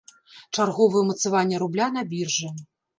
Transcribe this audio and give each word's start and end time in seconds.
Чарговае 0.57 1.03
ўмацаванне 1.05 1.63
рубля 1.67 1.87
на 1.95 2.09
біржы. 2.19 2.55